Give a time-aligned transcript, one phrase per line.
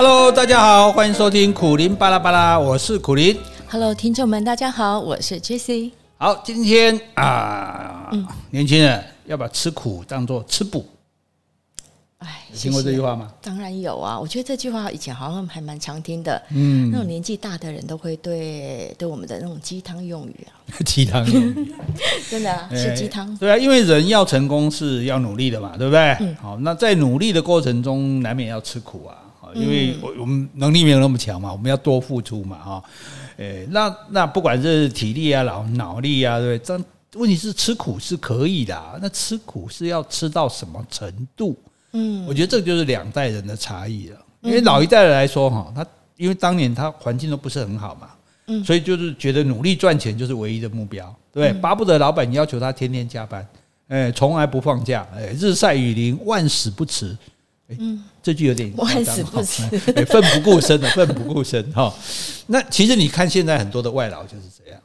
[0.00, 3.36] Hello，大家好，欢迎收听苦林巴拉巴拉，我是苦林。
[3.68, 5.90] Hello，听众们，大家好，我是 Jessie。
[6.16, 10.86] 好，今天啊，嗯、年轻人要把吃苦当做吃补。
[12.18, 13.28] 哎，听过这句话吗？
[13.42, 16.40] 当然有啊，我觉得这句话以前好像还蛮常听的。
[16.50, 21.74] 嗯，那种年纪大的人都会对对我们的那种鸡汤用语啊， 鸡汤用语，
[22.30, 23.36] 真的、啊、是鸡汤。
[23.38, 26.16] 对啊，因为人要成功是要努力的嘛，对不对？
[26.20, 29.26] 嗯、好，那在努力的过程中，难免要吃苦啊。
[29.54, 32.84] 因为我我们能力没有那么强嘛，我们要多付出嘛，哈。
[33.36, 36.78] 诶，那那不管是体力啊、脑脑力啊，对不对？
[36.78, 36.84] 这
[37.18, 41.56] 问题是吃苦是可以的，那吃苦是要吃到什么程度？
[41.92, 44.16] 嗯，我觉得这就是两代人的差异了。
[44.40, 48.08] 因为老一代人来说，哈，他因为当年他环境都不是很好嘛，
[48.48, 53.46] 嗯，所以就是觉得努力赚钱就是唯一的目标，对，巴不得老板要求他天天加班，
[53.88, 57.16] 诶，从来不放假，诶，日晒雨淋，万死不辞。
[57.78, 61.92] 嗯，这句有点万死不辞，奋不顾身的，奋不顾身哈。
[62.46, 64.80] 那其实你看现在很多的外劳就是这样。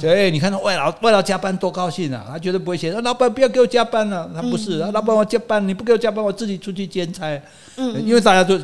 [0.00, 2.24] 对，你看到外劳，外劳加班多高兴啊！
[2.28, 4.30] 他绝对不会写，老板不要给我加班了，啊。
[4.36, 7.40] 他不是，老板我加班，你不给我加班，我自己出去兼差。
[7.76, 8.58] 嗯，因为大家都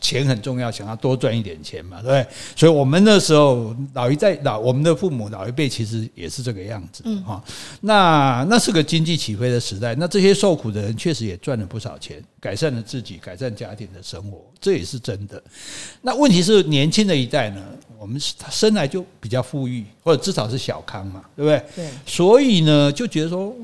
[0.00, 2.26] 钱很重要，想要多赚一点钱嘛，对不对？
[2.56, 7.40] 所以我们那时候老一代老，我们的父母老一辈其实也是这个样子哈。
[7.82, 15.40] 那那是个经济起飞的时代，那这些受苦的人确实也赚了不少钱，改善了自己，改善家庭的生活，这也是真的。
[16.02, 17.62] 那问题是年轻的一代呢？
[17.96, 21.62] 我们是他生来就比较富裕，或者至少是小康嘛，对不对？
[21.76, 21.90] 对。
[22.06, 23.54] 所以呢，就觉得说，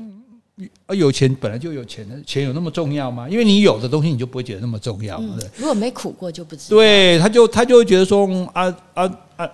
[0.85, 3.29] 啊，有钱本来就有钱的，钱有那么重要吗？
[3.29, 5.49] 因为你有的东西，你就不会觉得那么重要，对？
[5.57, 6.77] 如果没苦过，就不知道。
[6.77, 9.49] 对，他就他就会觉得说，啊啊啊，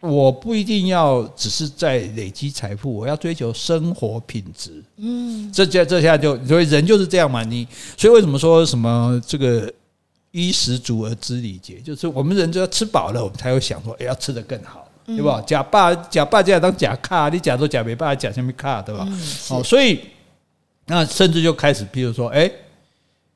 [0.00, 4.82] 我不一定要只是在累积财富，我要追求生活品质。
[4.96, 7.42] 嗯，这下这下就所以人就是这样嘛。
[7.42, 9.72] 你所以为什么说什么这个？
[10.34, 15.42] 衣食足而知礼节，就是我们人就要吃饱了，我们才会想说，哎，要吃得更好，对吧？
[15.46, 19.06] 假霸假霸这样当假卡，你假做假没办法假下面卡，对吧？
[19.50, 20.00] 哦，所以
[20.86, 22.50] 那甚至就开始，比如说，哎，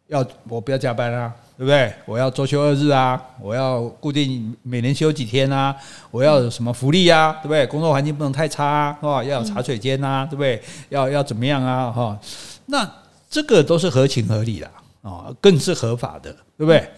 [0.09, 1.93] 要我不要加班啊，对不对？
[2.05, 5.75] 我要周休二日啊，我要固定每年休几天啊，
[6.11, 7.67] 我要有什么福利啊，对不对？
[7.67, 8.65] 工作环境不能太差
[9.01, 10.63] 啊，要有茶水间啊，对不对？
[10.89, 11.91] 要要怎么样啊？
[11.91, 12.19] 哈，
[12.67, 12.89] 那
[13.31, 14.71] 这个都是合情合理的。
[15.03, 16.91] 哦，更是合法的，对不对？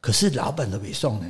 [0.00, 1.26] 可是老板都没送呢，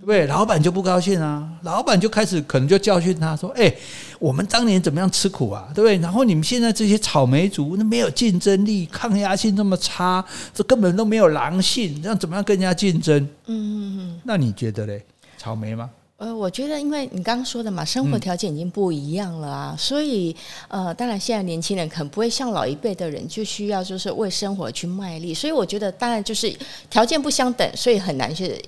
[0.00, 0.26] 对不对？
[0.26, 3.70] 老板就不高兴啊，老板就开始可能就教训他说：“哎，
[4.18, 5.98] 我们当年怎么样吃苦啊，对不对？
[5.98, 10.24] 然后你们现在这些草莓族，那没有竞争力，抗压性这么差，
[10.54, 15.04] 这根本都没有狼性，这样怎么样跟人家竞争？”嗯嗯嗯，那你觉得嘞？
[15.36, 15.90] 草莓吗？
[16.16, 20.34] 呃，我觉得，因为你刚刚说的嘛，生活条件已经不一样了啊，嗯、所以
[20.68, 26.50] 呃，当然现在年轻人可能不会像老一辈的人，就需要就是为生活去卖力，所以我觉得，当然就是
[26.88, 28.58] 条件不相等，所以很难去。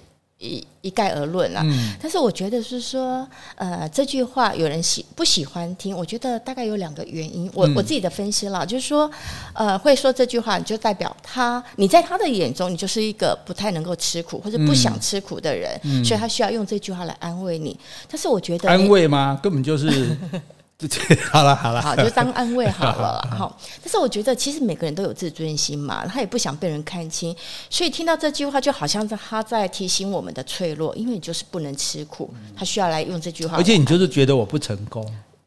[0.42, 5.97] 一一概而论啊，嗯、但是我觉得是说，呃，这句话有人喜不喜欢听？
[5.97, 9.08] 我觉得大概有两个原因，我、嗯、我自己的分析了，就是说，
[9.54, 17.78] 呃，会说这句话，就代表他，你在他的眼中，你就是一个不太能够吃苦或者不想吃苦的人，嗯、所以他需要用这句话来安慰你。
[18.10, 19.38] 但是我觉得，安慰吗？
[19.41, 20.16] 根本就是。
[21.31, 27.34] 好了好了，好就当安慰好了好， 但是我觉得其实每个人都有自尊心嘛，他也不想被人看清，
[27.70, 33.56] 所以听到这句话就好像是他在提醒我们的脆弱，因为你就是不能吃苦，他需要来用这句话。
[33.56, 35.04] 而且你就是觉得我不成功，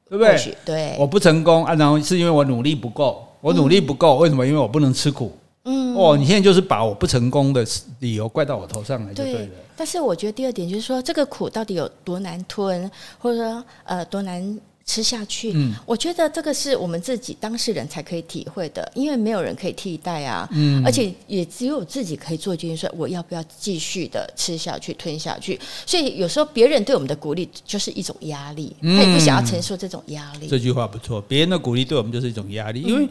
[0.10, 0.58] 对不对？
[0.64, 4.46] 对，我不成功啊，然后是因为我努力不够，我努力不够，为什么？
[4.46, 5.36] 因为我不能吃苦。
[5.66, 7.66] 嗯，哦，你现在就是把我不成功的
[8.00, 9.48] 理由怪到我头上来就对了。
[9.76, 14.60] 但是我觉得第二点就是说，这个苦到底有多难吞，或者说呃多难。
[14.86, 25.60] 吃下去，嗯，我觉得这个是我们自己当事人才可以体会的，因为没有人可以替代啊，嗯，而且也只有自己可以做决定，说我要不要继续的吃下去、吞下去。
[25.86, 30.48] 所以有时候别人对我们的鼓励就是一种压力，他也不想要承受这种压力。
[30.48, 33.08] 这句话不错，别人的鼓励对我们就是一种压力，因为。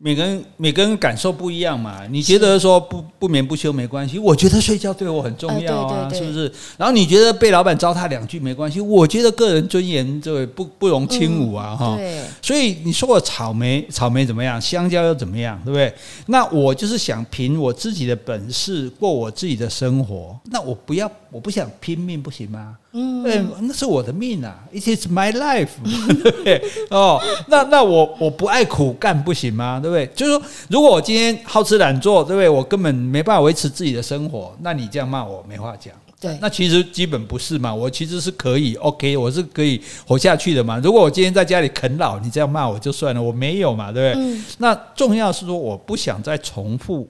[0.00, 6.50] 每个人每个人感受不一样嘛，你觉得说不不眠不休没关系，我觉得睡觉对我很重要啊，是不是？
[6.76, 11.96] 然后你觉得被老板糟蹋两句没关系，我觉得个人尊严这不不容轻侮啊，哈。
[11.96, 12.22] 对。
[12.40, 15.92] 所以你说我草莓草莓怎么样，香蕉又怎么样，对不对？
[16.26, 22.76] 那我就是想凭我自己的本事过我自己的生活，那我不要我不想拼命不行吗？
[22.92, 25.68] 嗯，对，那是我的命啊，It is my life，
[26.22, 26.62] 对不对？
[26.90, 29.78] 哦，那那我我不爱苦干不行吗？
[29.78, 30.06] 对不对？
[30.14, 32.48] 就是说，如果我今天好吃懒做，对不对？
[32.48, 35.92] 我根本没办法维持自己的生活，那你这样骂我没话讲。
[36.20, 40.80] 对，那其实基本不是嘛，我其实是可以 OK，我是可以活下去的嘛。
[40.82, 44.24] 如果我今天在家里啃老，你这样骂我就算了，我没有嘛，对不对？
[44.24, 47.08] 嗯，那重要是说，我不想再重复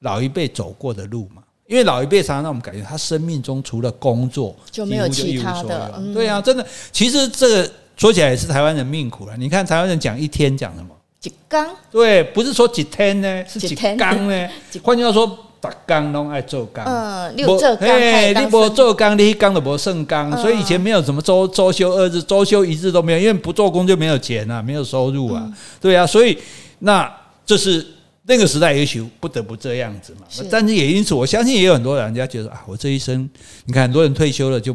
[0.00, 1.42] 老一辈走过的路嘛。
[1.66, 5.98] 因为老一辈常常让我们感觉，他生命中除了工作就没有其他的。
[6.12, 9.34] 对啊，真的，其实这个说起来也是台湾人命苦了。
[9.38, 10.88] 你看台湾人讲一天讲什么？
[11.20, 11.66] 几缸？
[11.90, 14.48] 对，不是说几天呢，是几缸呢？
[14.84, 16.84] 换句话说，把缸拢爱做缸。
[16.84, 17.88] 嗯，六做缸，
[18.42, 20.36] 你不做缸，你一缸都不剩缸。
[20.36, 25.50] 所以以前没有什么周周休二日，周休一日都没有，因为不做工就没有钱啊，没有收入啊。
[25.80, 26.38] 对啊，所以
[26.80, 27.10] 那
[27.46, 27.93] 这是。
[28.26, 33.28] 那个时代也许不得不这样子嘛，但是也因此，我相信也有很多人家觉得啊，我这一生，
[33.66, 34.74] 你看很多人退休了就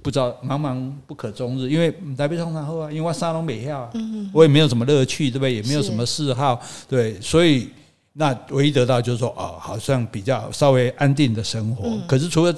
[0.00, 3.90] 不知道茫茫不可终日，因为台北通常后啊，因为我沙龙北校啊，
[4.32, 5.52] 我也没有什么乐趣，对不对？
[5.54, 7.68] 也没有什么嗜好，对，所以
[8.16, 11.98] 那唯一得到就是说，哦，好像比较稍微安定的生活。
[12.06, 12.54] 可是除了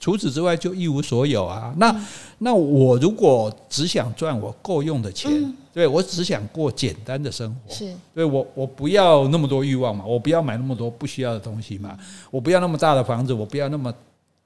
[0.00, 1.72] 除此之外，就一无所有啊。
[1.76, 1.94] 那
[2.38, 5.54] 那我如果只想赚我够用的钱。
[5.76, 7.74] 对，我只想过简单的生活。
[7.74, 11.94] 是，对我，我不要那么多欲望嘛，我不要买那么多不需要的东西嘛，
[12.30, 13.92] 我不要那么大的房子，我不要那么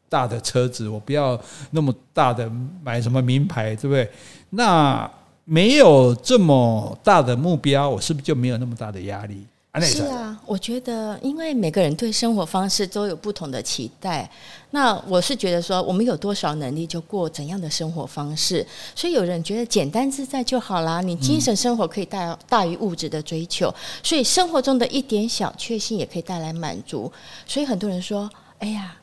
[0.09, 2.51] 大的车子，我不要那么大的
[2.83, 4.11] 买什么名牌，对不对？
[4.51, 5.09] 那
[5.45, 9.47] 没有这么大的目标，我是不是就没有那么大的压力？
[9.79, 14.29] 是啊，我觉得，因为每个人对生活方式都有不同的期待。
[14.73, 18.67] 那我是觉得说，我们有多少能力就过怎样的生活方式。
[18.97, 23.73] 所以有人觉得简单自在就好啦，你精神生活可以大大于物质的追求。
[24.03, 27.11] 所以生活中的一点小确幸也可以带来满足。
[27.47, 28.29] 所以很多人说，
[28.59, 28.97] 哎呀。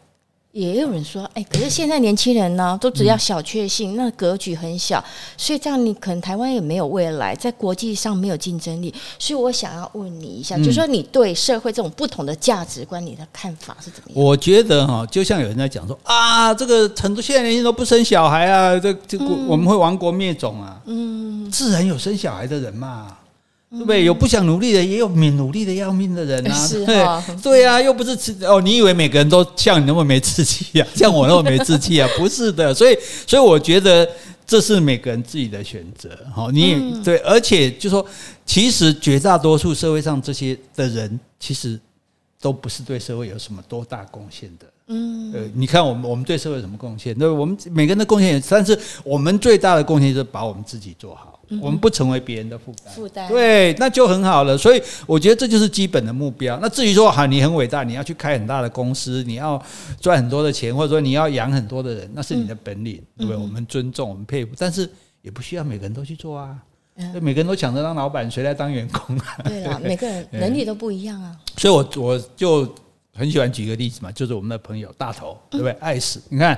[0.57, 5.03] 也有人说，哎，可是现在年轻人呢，都只要小确幸，那格局很小，
[5.37, 8.91] 所以这样你可能台湾也没有未来，在国际上没有竞争力。
[9.19, 14.25] 所以我想要问你一下，就是说你对社会这种不同的价值观，你的看法是怎么样？
[14.25, 19.17] 我觉得哈，就像有人在讲说啊，这个成都现在年轻人都不生小孩啊，这这
[19.47, 23.15] 我们会亡国灭种啊，嗯，自然有生小孩的人嘛。
[23.69, 24.05] 对不对？
[24.05, 26.67] 有不想努力的，也有免努力的要命的人啊！
[26.67, 30.87] 是哦、对对啊，又不是吃哦，你以为每个人都像你那么没志气啊？
[30.95, 32.07] 像我那么没志气啊？
[32.17, 32.97] 不是的，所以
[33.27, 34.07] 所以我觉得
[34.45, 36.09] 这是每个人自己的选择。
[36.33, 38.05] 好，你也对，而且就说，
[38.45, 41.77] 其实绝大多数社会上这些的人，其实
[42.39, 44.65] 都不是对社会有什么多大贡献的。
[44.87, 47.15] 嗯，呃，你看我们我们对社会有什么贡献？
[47.17, 51.33] 那我们每个人的贡献，但是我们最大的贡献就是把我们自己做好。
[51.61, 54.57] 我们不成为别人的负担，负担对，那就很好了。
[54.57, 56.59] 所以我觉得这就是基本的目标。
[56.61, 59.61] 那至于说哈，你很伟大，你要去开很大的公司，你要
[60.01, 63.41] 赚很多的钱，或者说你要养很多的人，那是你的本领，对不对？
[63.41, 64.89] 我们尊重，我们佩服，但是
[65.21, 66.57] 也不需要每个人都去做啊。
[67.21, 69.37] 每个人都抢着当老板，谁来当员工啊？
[69.45, 71.33] 对啊，每个人 能力都不一样啊。
[71.55, 72.67] 所以我我就
[73.17, 75.71] 很喜欢举个例子嘛，就是我们的朋友大头，对不对？
[75.79, 76.57] 爱死，你看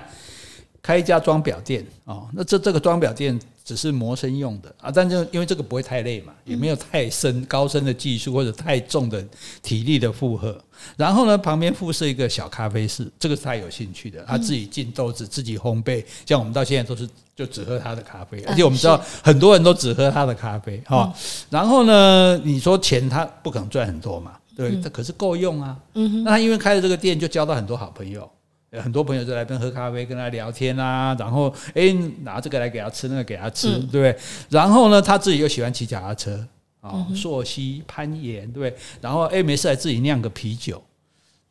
[0.82, 3.40] 开一家装表店哦，那这这个装表店。
[3.70, 9.24] 只是谋生用的啊，但是因为这个不会太累嘛，也没有太深高深的技术或者太重的
[9.62, 10.60] 体力的负荷。
[10.98, 16.04] 然后呢，旁边附设一个小咖啡室，这个是他有兴趣的，他自己进豆子，自己烘焙。
[16.26, 21.14] 像我们到现在都是就只喝他的咖啡，而且我们知道很多人都只喝他的咖啡哈。
[21.52, 25.80] 然后呢，你说钱他不可能赚很多嘛，对，他可是够用啊。
[25.94, 28.30] 那他因为开了这个店，就交到很多好朋友。
[28.74, 31.92] 很多朋友就来这边喝咖啡，跟他聊天啊，然后哎
[32.22, 34.20] 拿这个来给他吃，那个给他吃，嗯、对不对？
[34.48, 36.34] 然后呢，他自己又喜欢骑脚踏车
[36.80, 38.76] 啊，哦、溯溪攀岩，对不对？
[39.02, 40.80] 然后哎没事还自己酿个啤酒，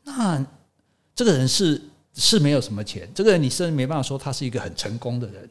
[0.04, 0.47] 那
[1.12, 1.83] 这个人是
[2.14, 5.50] 是没有什么钱，这个人你甚至没办法说他是一个很成功的人，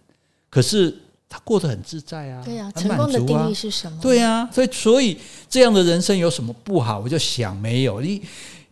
[0.49, 0.97] 可是
[1.29, 3.99] 他过得很自在啊，对啊，成功的定义是什么？
[4.01, 5.17] 对啊，所以所以
[5.49, 6.99] 这样的人生有什么不好？
[6.99, 8.21] 我就想没有你。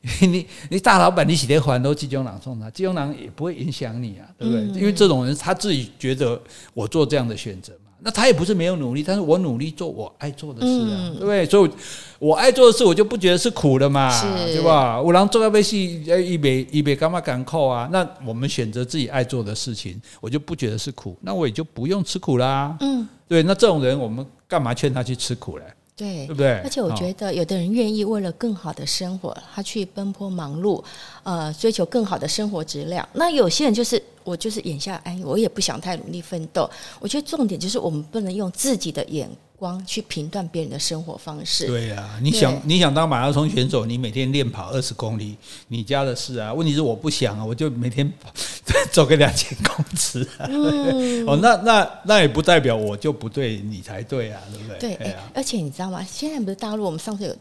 [0.21, 4.62] 你你大老板，你写的还都集中朗送他，集中朗也不会影响你啊，对不对？
[4.62, 6.39] 嗯、因为这种人他自己觉得
[6.75, 11.43] 我做这样的选择嘛，那他也不是没有努力，但是我努力做我爱做的事啊，嗯、对不对？
[11.47, 11.71] 所以
[12.19, 14.12] 我爱做的事，我就不觉得是苦的嘛，
[14.45, 15.01] 对吧？
[15.01, 17.89] 我让做咖啡系一杯一杯干嘛敢扣啊？
[17.91, 22.77] 那我们选择自己爱做的事情，我就不觉得是苦，那我也就不用吃苦啦。
[22.81, 25.63] 嗯，对，那这种人我们干嘛劝他去吃苦嘞？
[25.97, 26.59] 对，对不对？
[26.63, 30.83] 而且我觉得，有的人愿意为了更好的生活，他去奔波忙碌，
[31.23, 33.07] 呃，追求更好的生活质量。
[33.13, 36.69] 那有些人就是，我就是眼下安逸，我也不想太努力奋斗。
[36.99, 41.65] 我觉得重点就是，我们不能用自己的眼光去评断别人的生活方式。
[41.67, 45.35] 对呀、啊，你想你想当马拉松选手，你每天练跑二十公里，
[45.67, 46.53] 你家的事啊。
[46.53, 48.12] 问题是我不想啊，我就每天
[48.91, 50.47] 走个两千公尺啊。
[50.50, 54.95] 嗯、 哦，那那那也不代表我就不对，你才对啊，对不对？
[54.95, 56.05] 对，啊、而且你知道吗？
[56.09, 57.35] 现在不是大陆，我们上次有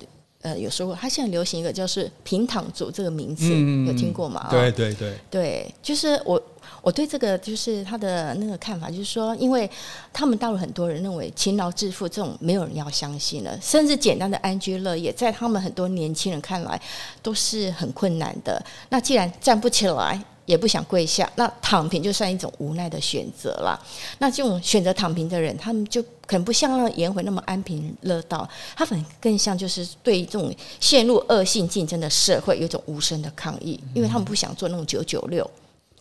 [0.45, 4.47] 呃有说过，他现在流行一个就是“平躺族”这个名字，嗯、有听过吗？
[4.51, 6.41] 对对对，对，就是我
[6.83, 9.69] 我对这个就是他的那个看法，就是说，因为
[10.13, 16.79] 他们大陆很多人认为勤劳致富这种没有人要相信了，甚至简单的安居乐业，在他们很多年轻人看来
[17.23, 18.63] 都是很困难的。
[18.91, 23.81] 那既然站不起来，也不想跪下，那躺平就算一种无奈的选择了。
[24.19, 35.49] 那这种选择躺平的人，他们就可能不像那颜回那么安贫乐道，他反而更像就是对这种陷入恶性竞争的社会有一种无声的抗议，因为他们不想做那种九九六，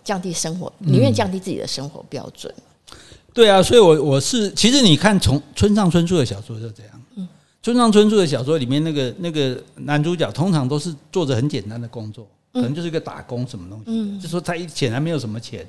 [0.04, 2.54] 降低生活，宁愿降低自己的生活标准。
[2.92, 2.98] 嗯、
[3.34, 7.02] 对啊，所以我我是其实你看，从村上春树的小说就这样。
[7.16, 7.28] 嗯，
[7.62, 12.28] 村上春树的小说里面，那个那个男主角通常都是做着很简单的工作。
[12.54, 15.68] 可能就是一个打工什么东西，嗯、就说他一显然没有什么钱，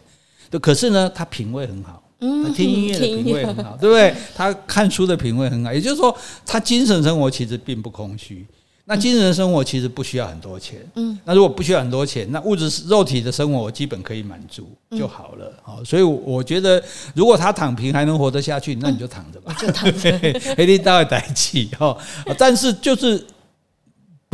[0.60, 4.14] 可是呢，他品味很好，他听音乐的品味很好，对不对？
[4.34, 6.14] 他看书的品味很好，也就是说，
[6.44, 8.46] 他精神生活其实并不空虚。
[8.86, 15.50] 那精神生活其实不需要很多钱，嗯，那如果不需要很多钱，那物质肉体的生活我基本可以满足就好了。
[15.62, 20.10] 好，所以我觉得，如果他躺平还能活得下去，那你就躺着吧，就躺着，
[20.62, 21.96] 一定到会代志哈。
[22.36, 23.24] 但是就是。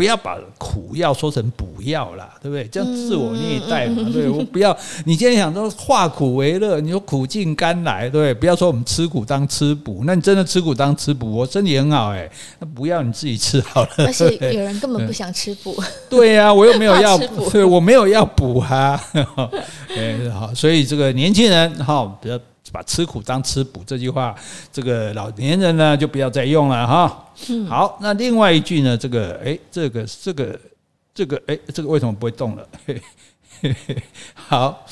[0.01, 2.67] 不要把苦药说成补药啦，对不对？
[2.69, 4.75] 这样自我虐待嘛，对，我不要。
[5.05, 8.33] 你今天想说化苦为乐，你说苦尽甘来，对不对？
[8.33, 12.27] 不要说我们吃苦当吃补，那你真的吃苦当吃补，我身体很好哎，
[12.61, 13.89] 那不要你自己吃好了。
[13.99, 15.77] 而且有人根本不想吃补。
[16.09, 18.99] 对呀，我又没有要补，对，我没有要补哈。
[19.95, 22.41] 哎，好，所以这个年轻人哈，不要。
[22.73, 24.35] 把吃苦当吃补这句话，
[24.73, 27.33] 这个老年人呢就不要再用了哈。
[27.69, 30.61] 好，那另外一句呢，这个哎，这个这个
[31.13, 32.69] 这个哎，这个为什么不会动了？
[34.35, 34.87] 好，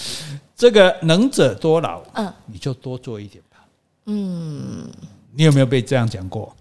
[0.56, 3.58] 这个能者多劳，嗯，你就多做一点吧。
[4.06, 4.88] 嗯，
[5.34, 6.54] 你有没有被这样讲过？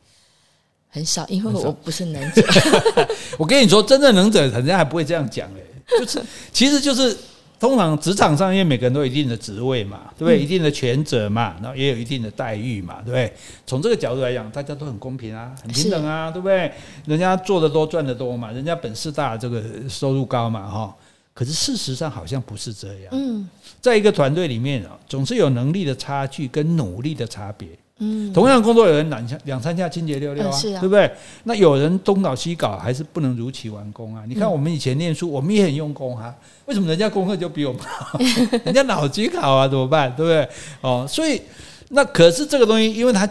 [0.89, 2.43] 很少，因为我不是能者。
[3.37, 5.65] 我跟你说，真正能者，人家还不会这样讲嘞，
[5.99, 6.21] 就是
[6.51, 7.17] 其实就是。
[7.59, 10.39] 通常职场上，因为每个人都有一定的职位嘛，对不对？
[10.39, 13.33] 一定的权责嘛，然后也有一定的待遇嘛，对不对？
[13.65, 16.71] 从这个角度来讲，大家都很公平啊，很平等啊，对不对？
[17.05, 20.95] 人家做的多，赚的多嘛，人家本事大，这个收入高嘛，哈。
[21.33, 23.09] 可是事实上好像不是这样。
[23.11, 23.47] 嗯，
[23.79, 27.67] 在一个团队里面啊，总是有能力的差距跟努力的差别。
[27.99, 31.11] 嗯，同样工作，有人两下两三下清洁溜溜啊，对不对？
[31.45, 34.23] 那有人东搞西搞，还是不能如期完工啊。
[34.27, 36.33] 你看我们以前念书，我们也很用功啊。
[36.65, 38.19] 为什么人家功课就比我们好？
[38.65, 40.15] 人家脑筋好啊，怎么办？
[40.15, 40.47] 对不对？
[40.81, 41.41] 哦，所以
[41.89, 43.27] 那可是这个东西，因为他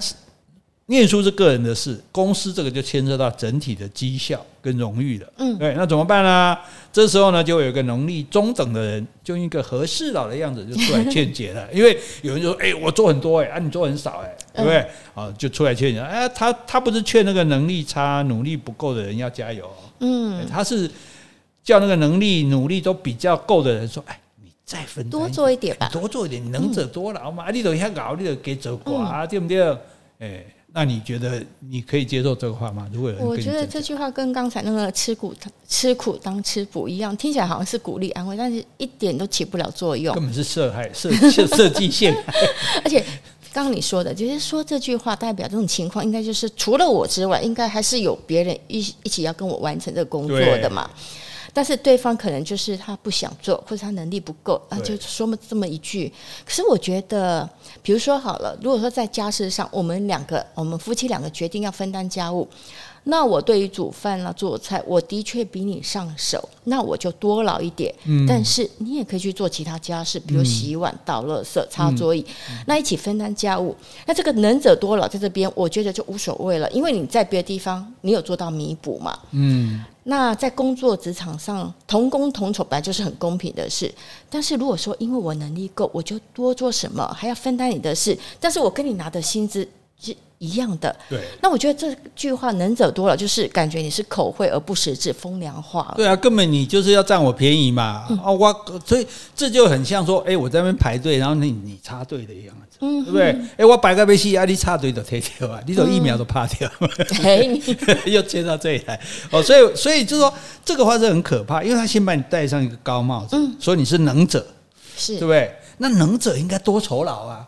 [0.87, 5.33] 念书是个人的事，公司这个就牵涉到整体的绩效跟荣誉了。
[5.39, 6.57] 嗯，对，那怎么办呢？
[6.93, 11.69] 这时候呢，就有一个能力中等的人，就一个和事佬的样子就出来劝解了。
[11.75, 16.01] 因为有人就说：“哎，我做很多哎，啊，你做很少哎，对不对？”啊，就出来劝解。
[16.01, 19.71] 哎，他他不是劝那个能力差、努力不够的人要加油。
[20.01, 20.91] 嗯，他是。
[21.65, 27.43] 叫那个能力、努力都比较够的人说：“哎，你再分多做一点吧，多做一点，能者多劳嘛。
[27.43, 29.77] 啊，你都要搞，你都给走寡，对不对？
[30.21, 30.45] 哎，
[30.77, 32.87] 那你觉得你可以接受这个话吗？
[32.93, 35.35] 如果有人，我觉得这句话跟刚才那个吃苦
[35.67, 42.35] 吃苦当吃补一样，听起来好像是鼓励安慰，但是一点都起不了作用，根本是设害设设设计陷害。
[42.85, 43.03] 而且
[43.55, 50.91] 刚刚你说的，就是说这句话代表这种情况，应该就是除了我之外，应该还是有别人一一起要跟我完成这个工作的嘛。”
[51.57, 56.13] 但是对方可能就是他不想做，或者他能力不够，啊，就说么这么一句。
[56.45, 57.49] 可是我觉得，
[57.83, 62.47] 比如说好了，如果说在家事上，我们两个，我们夫妻两个决定要分担家务。
[63.05, 67.95] 那我对于煮饭啊、做菜，我的确比你上手，那我就多劳一点。
[68.05, 73.75] 嗯，但是你也可以去做其他家事，比如洗碗、倒垃圾、擦桌椅，嗯、那一起分担家务。
[74.07, 79.17] 那这个能者多劳在这边，我觉得就无所谓了，因为你在别的地方你有做到弥补嘛。
[79.31, 83.93] 嗯，那在工作职场上同工同酬本来就是很公平的事。
[84.31, 89.69] 但是如果说因为我能力够，我就多做什么，还要分担你的事，但是我跟你拿的薪资。
[90.39, 91.21] 一样的，对。
[91.41, 95.95] 那我觉得这句话能者多劳，就是感觉你是口惠而不实质，风凉话。
[95.97, 98.07] 对啊，根本你就是要占我便宜嘛。
[98.11, 103.31] 嗯、啊，我所以这就很像说，哎、欸，我在那边排队，然后你你插队的样子，嗯、对不对？
[103.31, 106.71] 哎、欸，我摆个杯戏，啊，你插队都贴掉啊，你走一秒都怕掉。
[107.23, 109.01] 哎、嗯， 又接到这里来
[109.31, 110.33] 哦，所以所以就是说
[110.65, 114.47] 这个话是很可怕，因为他先把你戴上一个高帽子，嗯、说你是能者，
[114.97, 115.55] 是对不对？
[115.79, 117.47] 那能者应该多酬劳啊。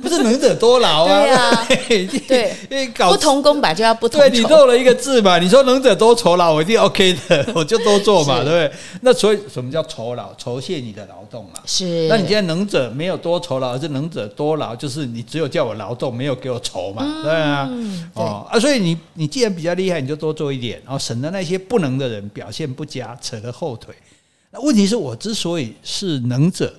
[0.00, 1.22] 不是能者多劳啊？
[1.22, 1.66] 对啊，
[2.28, 4.20] 对，因为搞不同工吧就要不同。
[4.20, 5.38] 对，你漏了一个字嘛？
[5.38, 8.72] 你说能者多酬劳，我一定 OK 的， 我就多做嘛，对不对？
[9.02, 10.34] 那所以什么叫酬劳？
[10.36, 11.60] 酬谢你的劳动嘛。
[11.66, 12.06] 是。
[12.08, 17.70] 那你现在能者没有多酬劳，而是能者多劳，就是你只有叫我劳动，没有给我酬嘛，嗯、对啊。
[18.14, 23.94] 哦啊，所以你你既然比较厉害，你就多做一点，然后省得那些不能的人表现不佳，扯了后腿。
[24.50, 26.72] 那问题是我之所以是能者。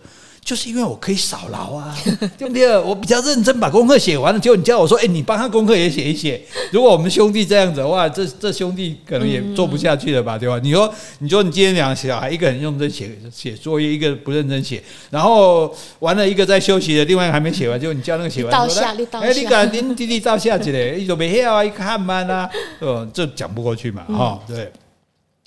[0.44, 1.96] 就是因为我可以少劳啊，
[2.38, 2.78] 对不对？
[2.80, 6.42] 我比较认真把功课写完了，结果你叫我说，哎，你帮他功课也写一写。
[6.72, 10.60] 如果我们兄弟这样子的话，这这兄弟可能也做不下去了吧，对吧？
[10.64, 14.82] 你说，你说你今天两个小孩，一个人认真写写作业，一个不认真写，
[15.12, 24.72] 然后完了一个在休息的，另外一个还没写完，结果你叫那个写完，倒下，你倒下，哎，你赶你弟弟倒下去嘞，一种没写啊，一看慢啊，呃，这讲不过去嘛，哈，对。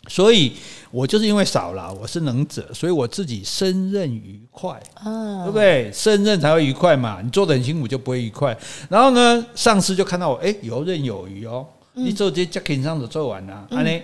[0.09, 0.53] 所以，
[0.91, 5.93] 我就是因为少了，我是能者，所以我自己胜任愉快，嗯，对不对？
[5.93, 7.21] 胜任才会愉快嘛。
[7.23, 8.57] 你做的很辛苦就不会愉快。
[8.89, 11.67] 然后呢，上司就看到我，哎，游刃有余哦。
[11.97, 14.03] 你做这些 jacking 上的做完了，啊呢，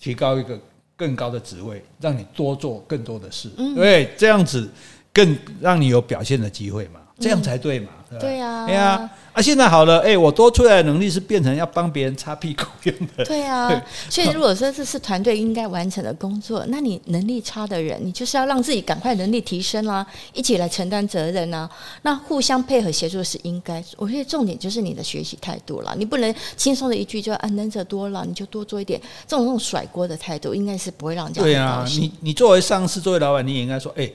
[0.00, 0.58] 提高一个
[0.96, 4.10] 更高的职位，让你多做更多的事，对？
[4.16, 4.68] 这样子
[5.12, 7.90] 更让你有表现的机会嘛，这样才对嘛。
[8.20, 9.10] 对呀，对呀。
[9.32, 13.24] 啊，现在好了，哎，我多出来的能力是变成要帮别人擦屁股用的。
[13.26, 13.70] 对啊，
[14.08, 21.68] 所以如果说这是团队应该完成的工作，那你能力差的人，你就是要让自己赶快能力提升啦，一起来承担责任啊。
[22.00, 23.84] 那互相配合协作是应该。
[23.98, 28.98] 我觉得重点就是你的学习态度了，你不能轻松的一句就啊，能者多了，你就多做一点。
[29.26, 31.42] 这种这种甩锅的态度，应该是不会让人家。
[31.42, 34.10] 对啊，你你作为上司，作为老板，你也应该说，哎。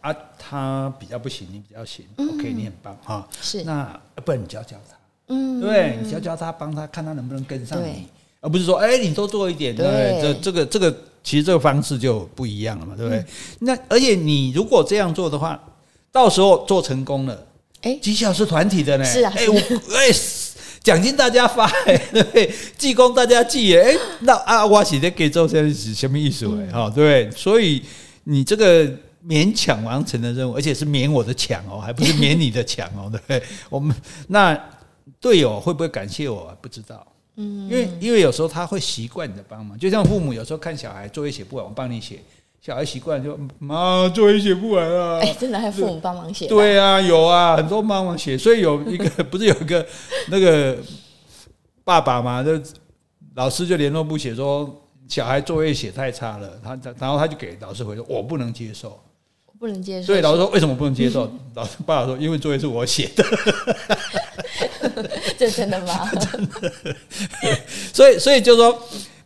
[0.00, 3.28] 啊，他比较不行，你比较行，嗯，OK，你很棒哈。
[3.42, 4.96] 是，那不然你教教他，
[5.28, 8.06] 嗯，对，你教教他，帮他看他能不能跟上你，
[8.40, 10.90] 而不是说，哎，你多做一点，对，对这这个这个
[11.22, 13.18] 其实这个方式就不一样了嘛，对不对？
[13.18, 13.26] 嗯，
[13.60, 15.62] 那而且你如果这样做的话，
[16.10, 17.46] 到时候做成功了，
[17.82, 20.10] 哎，绩效是团体的呢，是啊，哎，我哎，
[20.82, 26.46] 奖金大家发，哎，对，记功大家记，哎，那啊，我是在给做这是什么意思？
[26.58, 27.82] 哎，哈，对，所以
[28.24, 28.90] 你这个。
[29.26, 33.42] 勉强完成的任务，而且是免我的抢哦， 还不是免你的抢哦，对不对？
[33.68, 33.94] 我们
[34.28, 34.58] 那
[35.20, 36.56] 队友会不会感谢我？
[36.60, 42.20] 不知道，嗯，因为因为有时候他会习惯你的帮忙，就像父母有时候看小孩作业写不完，我帮你写，
[42.62, 46.46] 小孩习惯就妈作业写不完啊，哎，真的还有父母帮忙写？
[46.46, 49.86] 对啊，有啊，很多帮忙写，所以有一个不是有一个
[50.28, 50.78] 那个
[51.84, 52.58] 爸爸嘛，就
[53.34, 58.98] 老师就联络部写说小孩作业写太差了，他他然后他就给老师回说，我不能接受。
[59.60, 60.06] 不能接受。
[60.06, 61.26] 所以老师说，为什么不能接受？
[61.26, 63.24] 嗯、 老师爸爸说，因为作业是我写的。
[65.38, 66.10] 这真的吗？
[66.18, 66.72] 真的。
[67.92, 68.76] 所以所以就说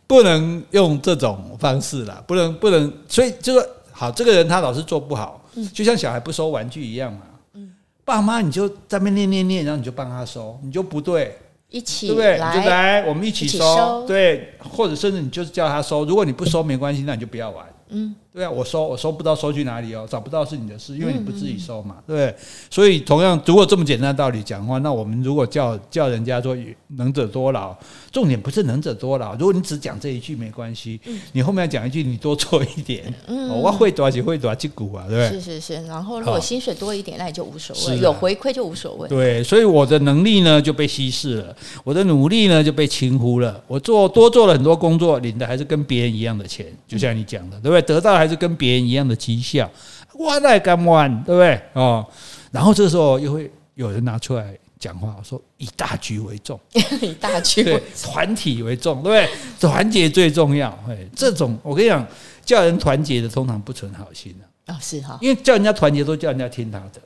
[0.05, 2.91] 不能用这种方式啦，不能不能。
[3.07, 5.41] 所以就说好，这个人他老是做不好，
[5.73, 7.21] 就像小孩不收玩具一样嘛。
[7.53, 7.73] 嗯。
[8.03, 11.37] 爸妈你就在那边念念念，然后你就帮他收，你就不对，
[11.69, 12.37] 一起对不对？
[12.37, 13.57] 就来，我们一起收。
[13.57, 17.65] 起收对，或者甚至你就是叫他收，如果你不收没关系，那你就不要玩。
[17.89, 18.13] 嗯。
[18.35, 20.05] 对啊，我收我收不到，收去哪里哦？
[20.09, 22.35] 找不到是你的事，因为你不自己收嘛，对不对？
[22.69, 26.53] 所以同样，如果这么简单的道理讲的话，那我们如果叫叫人家说
[26.97, 27.73] 能者多劳，
[28.11, 29.37] 重点不是能者多劳。
[29.37, 30.99] 如果你只讲这一句没关系，
[31.31, 33.05] 你后面要讲一句你多做一点，
[33.49, 35.39] 我会多少会多少几股啊，对不对？
[35.39, 39.07] 是是是，然后如果薪水多一点，那也就无所谓，有回馈就无所谓。
[39.07, 43.63] 对，所以我的能力呢就被稀释了，我的努力呢就被轻忽了。
[43.65, 47.81] 我做多做了很多工作，领的还是跟别人一样的钱，就像你讲的，对不对？
[47.81, 49.69] 得到还是跟别人一样的绩效，
[50.13, 51.61] 我来干完，对不对？
[51.73, 52.05] 哦，
[52.51, 56.59] 然后这时候又会有人拿出来讲话，说以大局为重，
[57.01, 59.29] 以大局为，团体为重，对不对？
[59.59, 60.69] 团结最重要。
[60.87, 62.05] 哎，这种我跟你讲，
[62.43, 67.01] 叫人团结的通常不存好心的啊，是哈，因为叫人家团结都叫人家听他的。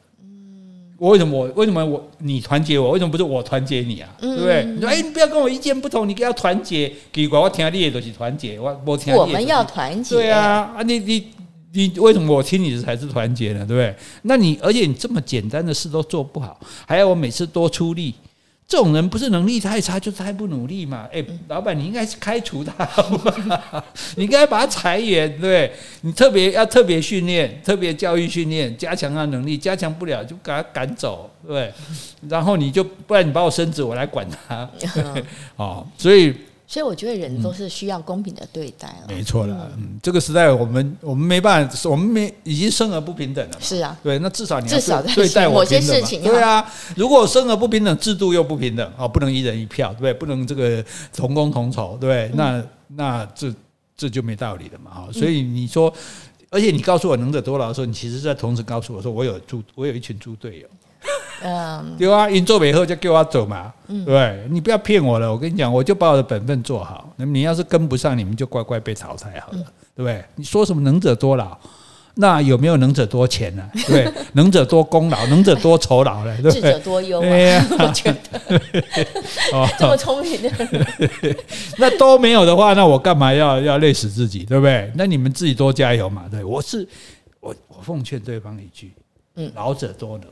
[1.00, 4.10] 嗯，我为什么我为什么我你团结我，为什么不是我团结你啊？
[4.20, 4.66] 对不对？
[4.66, 11.28] 你说哎，你不要跟我意见不同，你给要团结，给我我听你的都是团结，我我听我们要团结，对啊啊，你你。
[11.72, 13.60] 你为什么我听你的才是团结呢？
[13.64, 13.96] 对不对？
[14.24, 18.12] 那你而且你这么简单的事都做不好，还要我每次多出力，
[18.70, 21.08] 这种人不是能力太差，就是太不努力嘛？
[21.12, 22.88] 诶，老板，你应该是开除他，
[24.16, 25.72] 你应该把他裁员，对？
[26.02, 31.74] 你特别要特别训练，特别教育训练，加强他能力，加强不了就把他赶走，对？
[32.30, 34.70] 然后你就不然你把我升职，我来管他，
[35.58, 36.32] 哦，所以。
[36.72, 39.08] 所以我觉得人都是需要公平的对待了。
[39.08, 43.58] 没错了，嗯，这个时代我们我们没办法，我们没已经生而不平等了。
[43.60, 46.22] 是啊，对，那至少你要对待我些事情。
[46.22, 46.64] 对啊，
[46.96, 50.14] 如果生而不平等，制度又不平等，哦，不能一人一票，对不对？
[50.14, 52.38] 不能这个同工同酬，对不对？
[52.38, 53.52] 那那这
[53.98, 55.08] 这就没道理了嘛，哈。
[55.12, 55.92] 所以你说，
[56.52, 60.68] 而且你告诉我能者多劳的时候，你其实在同时告诉我说，我有猪，我有一群猪队友。
[61.44, 67.14] 嗯，对啊，因做美后就给我走嘛，嗯、对，你不要骗我了，我跟你讲，我就把我的本分做好。
[67.16, 70.24] 那么你要是跟不上，你们就乖乖被淘汰好了，嗯、对不对？
[70.36, 71.58] 你说什么能者多劳？
[72.16, 73.64] 那有没有能者多钱呢？
[73.88, 76.38] 对， 能者多功劳，能者多酬劳呢？
[76.42, 77.24] 对，智者多忧啊！
[77.80, 78.60] 我觉得，
[79.80, 81.38] 这么聪明的人，
[81.78, 84.44] 那都没有的话，那我干嘛要要累死自己？
[84.44, 84.92] 对不对？
[84.96, 86.26] 那你们自己多加油嘛！
[86.30, 86.86] 对，我是
[87.40, 88.92] 我，我奉劝对方一句：
[89.36, 90.28] 嗯，老者多能。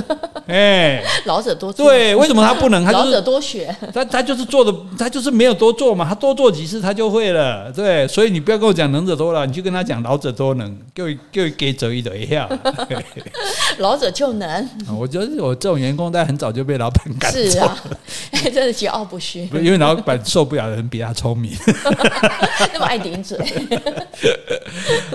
[0.46, 2.84] 哎，老者多做对，为什么他不能？
[2.84, 7.72] 他老者多学，他他就是做的，他就是没有多做嘛，他多做几次他就会了。
[7.72, 12.48] 对，所以你不要跟我讲能者多劳，你就跟他讲老者多能，给我给我给走一走一下。
[13.78, 17.38] 老者就能，我觉得我这种员工，在很早就被老板赶走。
[17.38, 17.76] 是啊，
[18.44, 19.48] 真的桀骜不驯。
[19.54, 21.52] 因为老板受不了的人比他聪明，
[22.74, 23.38] 那么爱顶嘴。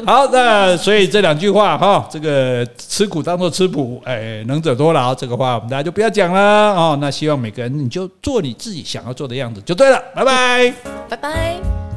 [0.06, 4.39] 好，那所以这两句话哈，这个吃苦当做吃补，哎。
[4.46, 6.40] 能者多劳，这个话我们大家就不要讲了
[6.74, 6.98] 哦。
[7.02, 10.02] 那希望每个人你就做你自己想要做的样子就对了。
[10.16, 10.74] 拜拜，
[11.10, 11.89] 拜拜。